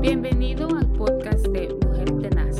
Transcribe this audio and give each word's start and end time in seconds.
Bienvenido 0.00 0.66
al 0.74 0.90
podcast 0.92 1.46
de 1.48 1.68
Mujer 1.84 2.10
Tenaz. 2.22 2.56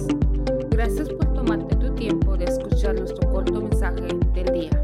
Gracias 0.69 1.09
por 1.09 1.33
tomarte 1.33 1.75
tu 1.77 1.95
tiempo 1.95 2.37
de 2.37 2.45
escuchar 2.45 2.95
nuestro 2.95 3.33
corto 3.33 3.63
mensaje 3.63 4.09
del 4.35 4.53
día. 4.53 4.83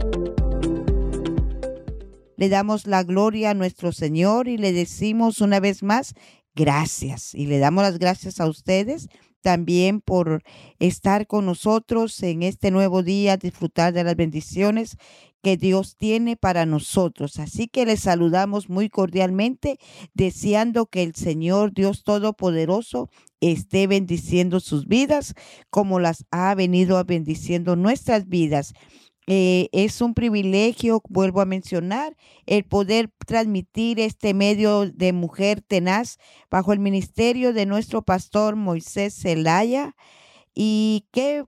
Le 2.38 2.48
damos 2.48 2.87
la 2.87 3.03
gloria 3.03 3.50
a 3.50 3.54
nuestro 3.54 3.92
Señor 3.92 4.48
y 4.48 4.56
le 4.56 4.72
decimos 4.72 5.42
una 5.42 5.61
vez 5.61 5.82
más 5.82 6.14
gracias. 6.54 7.34
Y 7.34 7.45
le 7.45 7.59
damos 7.59 7.84
las 7.84 7.98
gracias 7.98 8.41
a 8.41 8.46
ustedes 8.46 9.09
también 9.43 10.00
por 10.00 10.43
estar 10.79 11.27
con 11.27 11.45
nosotros 11.45 12.23
en 12.23 12.43
este 12.43 12.70
nuevo 12.70 13.02
día, 13.02 13.36
disfrutar 13.36 13.93
de 13.93 14.02
las 14.02 14.16
bendiciones 14.16 14.96
que 15.47 15.57
Dios 15.57 15.95
tiene 15.97 16.35
para 16.35 16.67
nosotros. 16.67 17.39
Así 17.39 17.69
que 17.69 17.87
les 17.87 18.01
saludamos 18.01 18.69
muy 18.69 18.89
cordialmente, 18.89 19.79
deseando 20.13 20.87
que 20.87 21.05
el 21.05 21.15
Señor 21.15 21.73
Dios 21.73 22.03
Todopoderoso 22.03 23.11
esté 23.41 23.87
bendiciendo 23.87 24.59
sus 24.59 24.89
vidas 24.89 25.35
como 25.71 26.01
las 26.01 26.25
ha 26.32 26.53
venido 26.57 27.01
bendiciendo 27.04 27.77
nuestras 27.77 28.27
vidas. 28.27 28.73
Eh, 29.29 29.68
es 29.71 30.01
un 30.01 30.14
privilegio, 30.14 31.01
vuelvo 31.09 31.40
a 31.40 31.45
mencionar, 31.45 32.17
el 32.47 32.65
poder 32.65 33.12
transmitir 33.25 34.01
este 34.01 34.34
medio 34.34 34.91
de 34.91 35.12
mujer 35.12 35.62
tenaz 35.62 36.17
bajo 36.51 36.73
el 36.73 36.81
ministerio 36.81 37.53
de 37.53 37.67
nuestro 37.67 38.03
pastor 38.03 38.56
Moisés 38.56 39.15
Zelaya. 39.15 39.95
Y 40.56 41.06
qué 41.12 41.45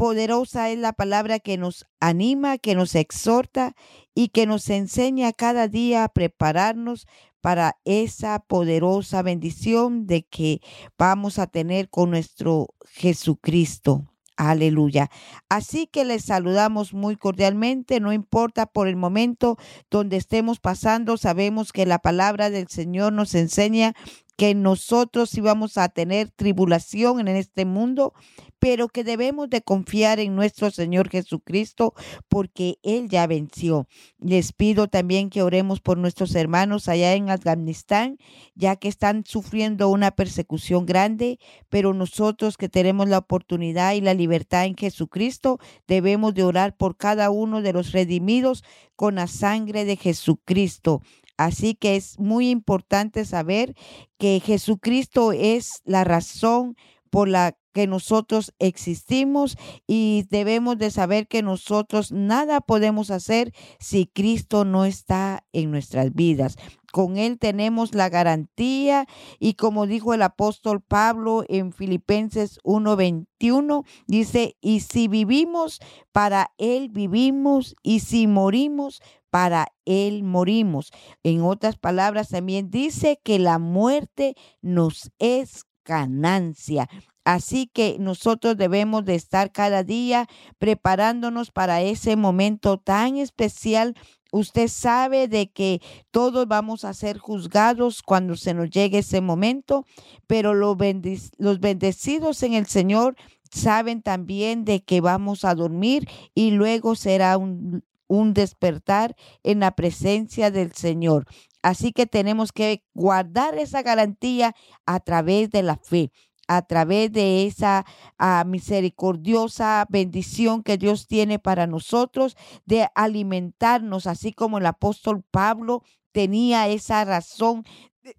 poderosa 0.00 0.70
es 0.70 0.78
la 0.78 0.94
palabra 0.94 1.40
que 1.40 1.58
nos 1.58 1.86
anima, 2.00 2.56
que 2.56 2.74
nos 2.74 2.94
exhorta 2.94 3.74
y 4.14 4.28
que 4.28 4.46
nos 4.46 4.70
enseña 4.70 5.34
cada 5.34 5.68
día 5.68 6.04
a 6.04 6.08
prepararnos 6.08 7.06
para 7.42 7.76
esa 7.84 8.38
poderosa 8.38 9.20
bendición 9.20 10.06
de 10.06 10.22
que 10.22 10.62
vamos 10.96 11.38
a 11.38 11.48
tener 11.48 11.90
con 11.90 12.08
nuestro 12.08 12.68
Jesucristo. 12.88 14.06
Aleluya. 14.38 15.10
Así 15.50 15.86
que 15.86 16.06
les 16.06 16.24
saludamos 16.24 16.94
muy 16.94 17.16
cordialmente, 17.16 18.00
no 18.00 18.14
importa 18.14 18.64
por 18.64 18.88
el 18.88 18.96
momento 18.96 19.58
donde 19.90 20.16
estemos 20.16 20.60
pasando, 20.60 21.18
sabemos 21.18 21.72
que 21.72 21.84
la 21.84 21.98
palabra 21.98 22.48
del 22.48 22.68
Señor 22.68 23.12
nos 23.12 23.34
enseña 23.34 23.94
que 24.40 24.54
nosotros 24.54 25.34
íbamos 25.34 25.76
a 25.76 25.90
tener 25.90 26.30
tribulación 26.30 27.20
en 27.20 27.28
este 27.28 27.66
mundo, 27.66 28.14
pero 28.58 28.88
que 28.88 29.04
debemos 29.04 29.50
de 29.50 29.60
confiar 29.60 30.18
en 30.18 30.34
nuestro 30.34 30.70
Señor 30.70 31.10
Jesucristo 31.10 31.92
porque 32.26 32.78
Él 32.82 33.10
ya 33.10 33.26
venció. 33.26 33.86
Les 34.18 34.54
pido 34.54 34.88
también 34.88 35.28
que 35.28 35.42
oremos 35.42 35.80
por 35.80 35.98
nuestros 35.98 36.34
hermanos 36.34 36.88
allá 36.88 37.12
en 37.12 37.28
Afganistán, 37.28 38.16
ya 38.54 38.76
que 38.76 38.88
están 38.88 39.24
sufriendo 39.26 39.90
una 39.90 40.10
persecución 40.10 40.86
grande, 40.86 41.38
pero 41.68 41.92
nosotros 41.92 42.56
que 42.56 42.70
tenemos 42.70 43.10
la 43.10 43.18
oportunidad 43.18 43.92
y 43.92 44.00
la 44.00 44.14
libertad 44.14 44.64
en 44.64 44.74
Jesucristo, 44.74 45.58
debemos 45.86 46.32
de 46.32 46.44
orar 46.44 46.78
por 46.78 46.96
cada 46.96 47.28
uno 47.28 47.60
de 47.60 47.74
los 47.74 47.92
redimidos 47.92 48.64
con 48.96 49.14
la 49.14 49.26
sangre 49.26 49.86
de 49.86 49.96
Jesucristo. 49.96 51.00
Así 51.40 51.74
que 51.74 51.96
es 51.96 52.18
muy 52.18 52.50
importante 52.50 53.24
saber 53.24 53.74
que 54.18 54.42
Jesucristo 54.44 55.32
es 55.32 55.80
la 55.86 56.04
razón 56.04 56.76
por 57.08 57.28
la 57.28 57.56
que 57.72 57.86
nosotros 57.86 58.52
existimos 58.58 59.56
y 59.86 60.26
debemos 60.28 60.76
de 60.76 60.90
saber 60.90 61.28
que 61.28 61.42
nosotros 61.42 62.12
nada 62.12 62.60
podemos 62.60 63.10
hacer 63.10 63.54
si 63.78 64.06
Cristo 64.06 64.66
no 64.66 64.84
está 64.84 65.44
en 65.52 65.70
nuestras 65.70 66.12
vidas. 66.12 66.56
Con 66.92 67.16
Él 67.16 67.38
tenemos 67.38 67.94
la 67.94 68.08
garantía 68.08 69.06
y 69.38 69.54
como 69.54 69.86
dijo 69.86 70.12
el 70.12 70.22
apóstol 70.22 70.82
Pablo 70.82 71.44
en 71.48 71.72
Filipenses 71.72 72.58
1:21, 72.64 73.84
dice, 74.06 74.56
y 74.60 74.80
si 74.80 75.06
vivimos, 75.06 75.78
para 76.12 76.50
Él 76.58 76.88
vivimos, 76.88 77.76
y 77.82 78.00
si 78.00 78.26
morimos, 78.26 79.00
para 79.30 79.68
Él 79.84 80.22
morimos. 80.22 80.90
En 81.22 81.42
otras 81.42 81.76
palabras, 81.78 82.28
también 82.28 82.70
dice 82.70 83.20
que 83.22 83.38
la 83.38 83.58
muerte 83.58 84.34
nos 84.60 85.10
es 85.18 85.64
ganancia. 85.84 86.88
Así 87.24 87.66
que 87.66 87.96
nosotros 87.98 88.56
debemos 88.56 89.04
de 89.04 89.14
estar 89.14 89.52
cada 89.52 89.84
día 89.84 90.26
preparándonos 90.58 91.50
para 91.50 91.82
ese 91.82 92.16
momento 92.16 92.78
tan 92.78 93.16
especial. 93.16 93.94
Usted 94.32 94.68
sabe 94.68 95.28
de 95.28 95.50
que 95.50 95.80
todos 96.10 96.46
vamos 96.46 96.84
a 96.84 96.94
ser 96.94 97.18
juzgados 97.18 98.02
cuando 98.02 98.36
se 98.36 98.54
nos 98.54 98.70
llegue 98.70 98.98
ese 98.98 99.20
momento, 99.20 99.84
pero 100.26 100.54
los, 100.54 100.76
bendecidos 100.76 102.42
en 102.42 102.54
el 102.54 102.66
Señor 102.66 103.16
saben 103.50 104.02
también 104.02 104.64
de 104.64 104.82
que 104.82 105.00
vamos 105.00 105.44
a 105.44 105.54
dormir 105.54 106.08
y 106.34 106.52
luego 106.52 106.94
será 106.94 107.36
un, 107.36 107.84
un 108.10 108.34
despertar 108.34 109.14
en 109.44 109.60
la 109.60 109.70
presencia 109.70 110.50
del 110.50 110.72
Señor. 110.72 111.26
Así 111.62 111.92
que 111.92 112.06
tenemos 112.06 112.50
que 112.50 112.84
guardar 112.92 113.56
esa 113.56 113.82
garantía 113.82 114.54
a 114.84 114.98
través 114.98 115.50
de 115.50 115.62
la 115.62 115.76
fe 115.76 116.10
a 116.52 116.62
través 116.62 117.12
de 117.12 117.46
esa 117.46 117.86
ah, 118.18 118.42
misericordiosa 118.44 119.86
bendición 119.88 120.64
que 120.64 120.78
Dios 120.78 121.06
tiene 121.06 121.38
para 121.38 121.68
nosotros, 121.68 122.36
de 122.66 122.88
alimentarnos, 122.96 124.08
así 124.08 124.32
como 124.32 124.58
el 124.58 124.66
apóstol 124.66 125.22
Pablo 125.30 125.84
tenía 126.10 126.66
esa 126.66 127.04
razón 127.04 127.62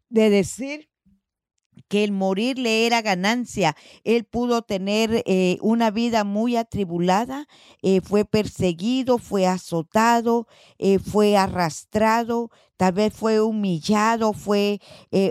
de, 0.09 0.29
decir 0.29 0.90
que 1.87 2.03
el 2.03 2.11
morir 2.11 2.57
le 2.57 2.85
era 2.85 3.01
ganancia. 3.01 3.75
Él 4.03 4.23
pudo 4.23 4.61
tener 4.61 5.23
eh, 5.25 5.57
una 5.61 5.91
vida 5.91 6.23
muy 6.23 6.55
atribulada, 6.55 7.47
eh, 7.81 8.01
fue 8.01 8.25
perseguido, 8.25 9.17
fue 9.17 9.47
azotado, 9.47 10.47
eh, 10.77 10.99
fue 10.99 11.37
arrastrado, 11.37 12.49
tal 12.77 12.93
vez 12.93 13.13
fue 13.13 13.41
humillado, 13.41 14.33
fue 14.33 14.79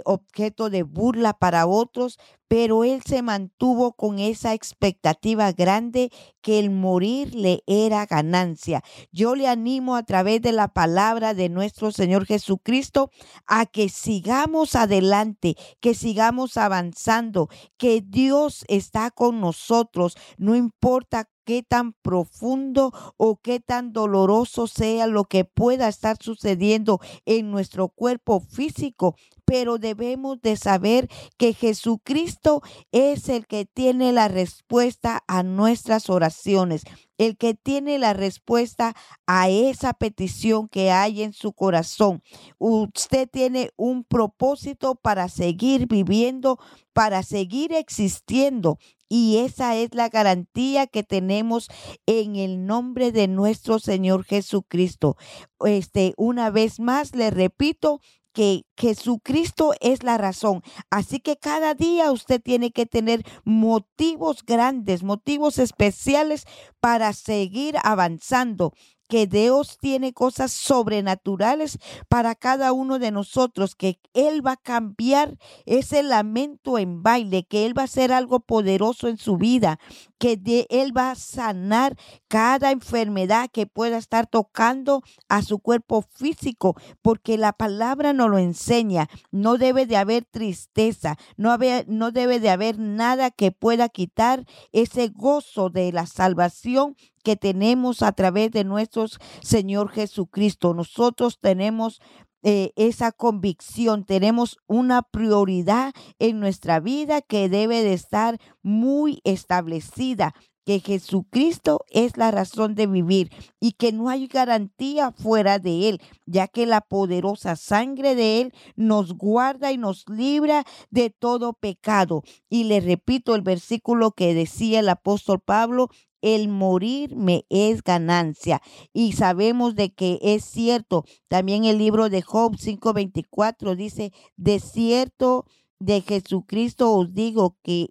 objeto 0.04 0.70
de 0.70 0.82
burla 0.84 1.32
para 1.32 1.66
otros, 1.66 2.18
pero 2.50 2.82
él 2.82 3.00
se 3.06 3.22
mantuvo 3.22 3.92
con 3.92 4.18
esa 4.18 4.54
expectativa 4.54 5.52
grande 5.52 6.10
que 6.40 6.58
el 6.58 6.70
morir 6.70 7.32
le 7.32 7.62
era 7.68 8.04
ganancia. 8.06 8.82
Yo 9.12 9.36
le 9.36 9.46
animo 9.46 9.94
a 9.94 10.02
través 10.02 10.42
de 10.42 10.50
la 10.50 10.66
palabra 10.66 11.32
de 11.32 11.48
nuestro 11.48 11.92
Señor 11.92 12.26
Jesucristo 12.26 13.12
a 13.46 13.66
que 13.66 13.88
sigamos 13.88 14.74
adelante, 14.74 15.54
que 15.78 15.94
sigamos 15.94 16.56
avanzando, 16.56 17.48
que 17.76 18.00
Dios 18.00 18.64
está 18.66 19.12
con 19.12 19.40
nosotros, 19.40 20.16
no 20.36 20.56
importa 20.56 21.28
qué 21.44 21.62
tan 21.62 21.94
profundo 21.94 22.92
o 23.16 23.40
qué 23.40 23.60
tan 23.60 23.92
doloroso 23.92 24.66
sea 24.66 25.06
lo 25.06 25.24
que 25.24 25.44
pueda 25.44 25.88
estar 25.88 26.16
sucediendo 26.20 27.00
en 27.26 27.50
nuestro 27.50 27.88
cuerpo 27.88 28.40
físico, 28.40 29.16
pero 29.50 29.78
debemos 29.78 30.40
de 30.42 30.56
saber 30.56 31.08
que 31.36 31.54
Jesucristo 31.54 32.62
es 32.92 33.28
el 33.28 33.48
que 33.48 33.64
tiene 33.64 34.12
la 34.12 34.28
respuesta 34.28 35.24
a 35.26 35.42
nuestras 35.42 36.08
oraciones, 36.08 36.84
el 37.18 37.36
que 37.36 37.54
tiene 37.54 37.98
la 37.98 38.12
respuesta 38.12 38.94
a 39.26 39.48
esa 39.48 39.92
petición 39.92 40.68
que 40.68 40.92
hay 40.92 41.24
en 41.24 41.32
su 41.32 41.52
corazón. 41.52 42.22
Usted 42.58 43.28
tiene 43.28 43.72
un 43.76 44.04
propósito 44.04 44.94
para 44.94 45.28
seguir 45.28 45.88
viviendo, 45.88 46.60
para 46.92 47.24
seguir 47.24 47.72
existiendo. 47.72 48.78
Y 49.08 49.38
esa 49.38 49.74
es 49.74 49.92
la 49.92 50.08
garantía 50.08 50.86
que 50.86 51.02
tenemos 51.02 51.66
en 52.06 52.36
el 52.36 52.64
nombre 52.64 53.10
de 53.10 53.26
nuestro 53.26 53.80
Señor 53.80 54.22
Jesucristo. 54.22 55.16
Este, 55.64 56.14
una 56.16 56.50
vez 56.50 56.78
más 56.78 57.16
le 57.16 57.30
repito, 57.30 58.00
que 58.32 58.62
Jesucristo 58.76 59.74
es 59.80 60.02
la 60.02 60.18
razón. 60.18 60.62
Así 60.90 61.20
que 61.20 61.36
cada 61.36 61.74
día 61.74 62.12
usted 62.12 62.40
tiene 62.40 62.70
que 62.70 62.86
tener 62.86 63.24
motivos 63.44 64.44
grandes, 64.44 65.02
motivos 65.02 65.58
especiales 65.58 66.44
para 66.80 67.12
seguir 67.12 67.76
avanzando 67.82 68.72
que 69.10 69.26
Dios 69.26 69.76
tiene 69.78 70.14
cosas 70.14 70.52
sobrenaturales 70.52 71.78
para 72.08 72.34
cada 72.34 72.72
uno 72.72 72.98
de 72.98 73.10
nosotros, 73.10 73.74
que 73.74 73.98
Él 74.14 74.46
va 74.46 74.52
a 74.52 74.56
cambiar 74.56 75.36
ese 75.66 76.02
lamento 76.02 76.78
en 76.78 77.02
baile, 77.02 77.44
que 77.44 77.66
Él 77.66 77.76
va 77.76 77.82
a 77.82 77.86
hacer 77.86 78.12
algo 78.12 78.40
poderoso 78.40 79.08
en 79.08 79.18
su 79.18 79.36
vida, 79.36 79.78
que 80.20 80.66
Él 80.68 80.96
va 80.96 81.12
a 81.12 81.14
sanar 81.16 81.96
cada 82.28 82.70
enfermedad 82.70 83.48
que 83.50 83.66
pueda 83.66 83.96
estar 83.96 84.26
tocando 84.26 85.02
a 85.28 85.40
su 85.42 85.58
cuerpo 85.58 86.02
físico, 86.02 86.76
porque 87.00 87.38
la 87.38 87.54
palabra 87.54 88.12
nos 88.12 88.28
lo 88.28 88.38
enseña. 88.38 89.08
No 89.32 89.56
debe 89.56 89.86
de 89.86 89.96
haber 89.96 90.26
tristeza, 90.26 91.16
no, 91.38 91.56
no 91.86 92.12
debe 92.12 92.38
de 92.38 92.50
haber 92.50 92.78
nada 92.78 93.30
que 93.30 93.50
pueda 93.50 93.88
quitar 93.88 94.44
ese 94.72 95.08
gozo 95.08 95.70
de 95.70 95.90
la 95.90 96.06
salvación 96.06 96.96
que 97.24 97.36
tenemos 97.36 98.02
a 98.02 98.12
través 98.12 98.50
de 98.50 98.64
nuestro 98.64 99.06
Señor 99.42 99.90
Jesucristo. 99.90 100.74
Nosotros 100.74 101.38
tenemos 101.40 102.00
eh, 102.42 102.72
esa 102.76 103.12
convicción, 103.12 104.04
tenemos 104.04 104.58
una 104.66 105.02
prioridad 105.02 105.92
en 106.18 106.40
nuestra 106.40 106.80
vida 106.80 107.20
que 107.20 107.48
debe 107.48 107.82
de 107.82 107.92
estar 107.92 108.38
muy 108.62 109.20
establecida 109.24 110.34
que 110.64 110.80
Jesucristo 110.80 111.84
es 111.90 112.16
la 112.16 112.30
razón 112.30 112.74
de 112.74 112.86
vivir 112.86 113.30
y 113.58 113.72
que 113.72 113.92
no 113.92 114.08
hay 114.08 114.26
garantía 114.26 115.12
fuera 115.12 115.58
de 115.58 115.88
Él, 115.88 116.02
ya 116.26 116.48
que 116.48 116.66
la 116.66 116.80
poderosa 116.80 117.56
sangre 117.56 118.14
de 118.14 118.40
Él 118.40 118.52
nos 118.76 119.14
guarda 119.14 119.72
y 119.72 119.78
nos 119.78 120.08
libra 120.08 120.64
de 120.90 121.10
todo 121.10 121.54
pecado. 121.54 122.22
Y 122.48 122.64
le 122.64 122.80
repito 122.80 123.34
el 123.34 123.42
versículo 123.42 124.12
que 124.12 124.34
decía 124.34 124.80
el 124.80 124.88
apóstol 124.88 125.40
Pablo, 125.40 125.88
el 126.22 126.48
morir 126.48 127.16
me 127.16 127.46
es 127.48 127.82
ganancia. 127.82 128.60
Y 128.92 129.12
sabemos 129.12 129.74
de 129.74 129.92
que 129.92 130.18
es 130.22 130.44
cierto. 130.44 131.04
También 131.28 131.64
el 131.64 131.78
libro 131.78 132.08
de 132.08 132.22
Job 132.22 132.56
5:24 132.56 133.76
dice, 133.76 134.12
de 134.36 134.60
cierto 134.60 135.46
de 135.78 136.02
Jesucristo 136.02 136.92
os 136.92 137.14
digo 137.14 137.56
que 137.62 137.88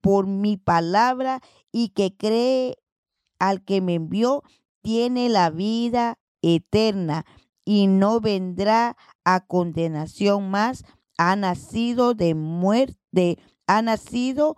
por 0.00 0.26
mi 0.26 0.56
palabra 0.56 1.40
y 1.72 1.90
que 1.90 2.16
cree 2.16 2.78
al 3.38 3.64
que 3.64 3.80
me 3.80 3.94
envió, 3.94 4.42
tiene 4.82 5.28
la 5.28 5.50
vida 5.50 6.18
eterna 6.42 7.26
y 7.64 7.88
no 7.88 8.20
vendrá 8.20 8.96
a 9.24 9.40
condenación 9.46 10.50
más. 10.50 10.84
Ha 11.18 11.34
nacido 11.36 12.14
de 12.14 12.34
muerte, 12.34 13.38
ha 13.66 13.82
nacido 13.82 14.56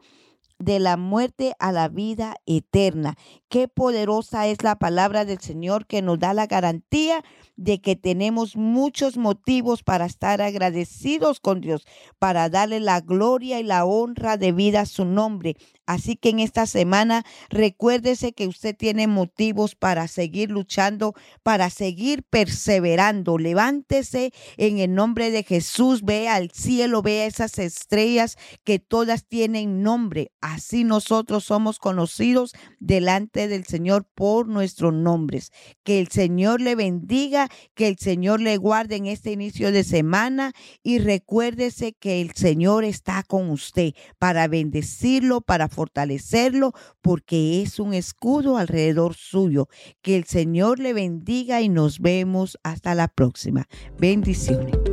de 0.59 0.81
la 0.81 0.97
muerte 0.97 1.55
a 1.59 1.73
la 1.73 1.89
vida 1.89 2.37
eterna. 2.47 3.17
Qué 3.49 3.69
poderosa 3.69 4.47
es 4.47 4.63
la 4.63 4.79
palabra 4.79 5.25
del 5.25 5.41
Señor 5.41 5.87
que 5.87 6.03
nos 6.03 6.19
da 6.19 6.35
la 6.35 6.47
garantía 6.47 7.25
de 7.57 7.81
que 7.81 7.97
tenemos 7.97 8.57
muchos 8.57 9.17
motivos 9.17 9.83
para 9.83 10.07
estar 10.07 10.41
agradecidos 10.43 11.41
con 11.41 11.61
Dios, 11.61 11.87
para 12.19 12.49
darle 12.49 12.81
la 12.81 13.01
gloria 13.01 13.61
y 13.61 13.65
la 13.65 13.85
honra 13.85 14.37
de 14.37 14.53
vida 14.53 14.81
a 14.81 14.87
su 14.87 15.05
nombre. 15.05 15.57
Así 15.89 16.17
que 16.17 16.29
en 16.29 16.39
esta 16.39 16.67
semana 16.67 17.25
recuérdese 17.49 18.35
que 18.35 18.47
usted 18.47 18.77
tiene 18.77 19.07
motivos 19.07 19.75
para 19.75 20.07
seguir 20.07 20.51
luchando, 20.51 21.15
para 21.43 21.71
seguir 21.71 22.25
perseverando. 22.25 23.39
Levántese 23.39 24.35
en 24.59 24.81
el 24.81 24.95
nombre 24.95 25.31
de 25.31 25.45
Jesús, 25.45 26.03
vea 26.03 26.35
al 26.35 26.51
cielo, 26.51 27.01
vea 27.01 27.25
esas 27.25 27.59
estrellas 27.59 28.37
que 28.65 28.79
todas 28.79 29.25
tienen 29.27 29.83
nombre. 29.83 30.31
Así 30.43 30.85
nosotros 30.85 31.45
somos 31.45 31.79
conocidos 31.79 32.53
delante 32.81 33.49
del 33.49 33.65
Señor 33.65 34.07
por 34.15 34.47
nuestros 34.47 34.93
nombres. 34.93 35.53
Que 35.85 36.01
el 36.01 36.09
Señor 36.09 36.61
le 36.61 36.75
bendiga, 36.75 37.49
que 37.75 37.89
el 37.89 37.97
Señor 37.97 38.43
le 38.43 38.59
guarde 38.59 38.97
en 38.97 39.07
este 39.07 39.33
inicio 39.33 39.73
de 39.73 39.85
semana 39.85 40.53
y 40.83 40.99
recuérdese 40.99 41.95
que 41.95 42.21
el 42.21 42.33
Señor 42.35 42.85
está 42.85 43.23
con 43.23 43.49
usted 43.49 43.95
para 44.19 44.49
bendecirlo, 44.49 45.41
para 45.41 45.69
fortalecerlo, 45.79 46.73
porque 47.03 47.63
es 47.63 47.79
un 47.79 47.95
escudo 47.95 48.59
alrededor 48.59 49.15
suyo. 49.15 49.69
Que 50.03 50.17
el 50.17 50.25
Señor 50.25 50.81
le 50.81 50.93
bendiga 50.93 51.61
y 51.61 51.69
nos 51.69 52.01
vemos 52.01 52.59
hasta 52.65 52.97
la 52.97 53.07
próxima. 53.07 53.69
Bendiciones. 53.97 54.88